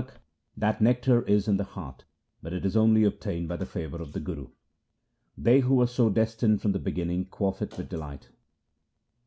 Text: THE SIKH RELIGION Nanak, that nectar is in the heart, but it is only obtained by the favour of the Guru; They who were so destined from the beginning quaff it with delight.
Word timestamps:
THE 0.00 0.06
SIKH 0.06 0.16
RELIGION 0.16 0.44
Nanak, 0.46 0.60
that 0.60 0.80
nectar 0.82 1.22
is 1.26 1.48
in 1.48 1.56
the 1.58 1.64
heart, 1.64 2.04
but 2.42 2.52
it 2.54 2.64
is 2.64 2.74
only 2.74 3.04
obtained 3.04 3.48
by 3.48 3.56
the 3.58 3.66
favour 3.66 3.98
of 4.00 4.14
the 4.14 4.20
Guru; 4.20 4.48
They 5.36 5.60
who 5.60 5.74
were 5.74 5.86
so 5.86 6.08
destined 6.08 6.62
from 6.62 6.72
the 6.72 6.78
beginning 6.78 7.26
quaff 7.26 7.60
it 7.60 7.76
with 7.76 7.90
delight. 7.90 8.30